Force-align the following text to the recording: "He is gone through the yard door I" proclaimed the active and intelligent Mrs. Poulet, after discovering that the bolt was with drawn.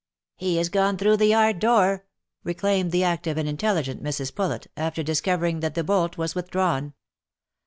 "He 0.35 0.57
is 0.57 0.69
gone 0.69 0.97
through 0.97 1.17
the 1.17 1.27
yard 1.27 1.59
door 1.59 1.93
I" 1.93 2.01
proclaimed 2.43 2.91
the 2.91 3.03
active 3.03 3.37
and 3.37 3.47
intelligent 3.47 4.01
Mrs. 4.01 4.33
Poulet, 4.33 4.65
after 4.75 5.03
discovering 5.03 5.59
that 5.59 5.75
the 5.75 5.83
bolt 5.83 6.17
was 6.17 6.33
with 6.33 6.49
drawn. 6.49 6.95